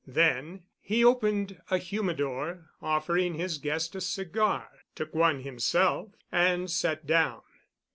Then 0.07 0.63
he 0.79 1.05
opened 1.05 1.61
a 1.69 1.77
humidor, 1.77 2.71
offered 2.81 3.19
his 3.35 3.59
guest 3.59 3.93
a 3.93 4.01
cigar, 4.01 4.67
took 4.95 5.13
one 5.13 5.41
himself, 5.41 6.09
and 6.31 6.71
sat 6.71 7.05
down. 7.05 7.43